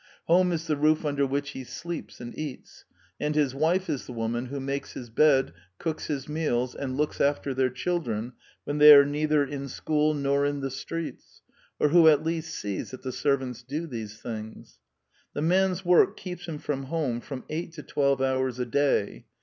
[0.25, 2.85] Home is the roof under which he sleeps and eats;
[3.19, 7.21] and his wife is the woman who makes his bed, cooks his meals, and looks
[7.21, 8.33] after their children
[8.63, 11.43] when they are neither in school nor in the streets,
[11.79, 14.79] or who at least sees that the servants do these things.
[15.35, 19.27] The man's work keeps him from home from eight to twelve hours a day.